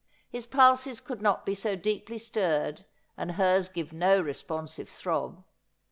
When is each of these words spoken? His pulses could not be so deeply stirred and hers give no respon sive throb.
His 0.31 0.47
pulses 0.47 0.99
could 0.99 1.21
not 1.21 1.45
be 1.45 1.53
so 1.53 1.75
deeply 1.75 2.17
stirred 2.17 2.85
and 3.17 3.33
hers 3.33 3.69
give 3.69 3.93
no 3.93 4.19
respon 4.23 4.67
sive 4.67 4.89
throb. 4.89 5.43